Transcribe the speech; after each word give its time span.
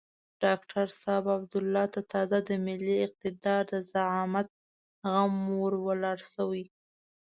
ډاکتر 0.43 0.85
صاحب 1.01 1.25
عبدالله 1.37 1.85
ته 1.93 2.01
تازه 2.13 2.37
د 2.49 2.49
ملي 2.65 2.95
اقتدار 3.07 3.61
د 3.71 3.73
زعامت 3.91 4.47
غم 5.11 5.35
ور 5.59 5.73
ولاړ 5.87 6.17
شوی. 6.33 6.63